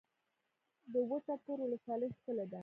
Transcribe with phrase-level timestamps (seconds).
[0.91, 2.59] د وټه پور ولسوالۍ ښکلې ده